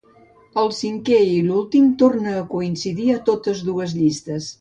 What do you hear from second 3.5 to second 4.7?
dues llistes.